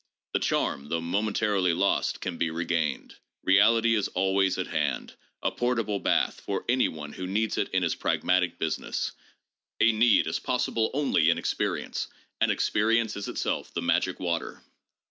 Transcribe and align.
The 0.33 0.39
charm, 0.39 0.89
though 0.89 0.99
momentarily 0.99 1.73
lost, 1.73 2.21
can 2.21 2.39
be 2.39 2.49
regained. 2.49 3.17
Reality 3.43 3.93
is 3.93 4.07
always 4.07 4.57
at 4.57 4.65
hand, 4.65 5.13
a 5.43 5.51
portable 5.51 5.99
bath 5.99 6.41
for 6.43 6.65
any 6.67 6.87
one 6.87 7.13
who 7.13 7.27
needs 7.27 7.55
it 7.59 7.69
in 7.69 7.83
his 7.83 7.93
pragmatic 7.93 8.57
business: 8.57 9.11
a 9.79 9.91
need 9.91 10.25
is 10.25 10.39
pos 10.39 10.65
sible 10.65 10.89
only 10.95 11.29
in 11.29 11.37
experience, 11.37 12.07
and 12.39 12.49
experience 12.51 13.15
is 13.15 13.27
itself 13.27 13.71
the 13.75 13.83
magic 13.83 14.19
water. 14.19 14.63